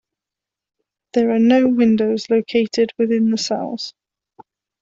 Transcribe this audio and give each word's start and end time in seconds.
There 1.13 1.29
are 1.29 1.37
no 1.37 1.67
windows 1.67 2.27
located 2.31 2.91
within 2.97 3.29
the 3.29 3.37
cells. 3.37 3.93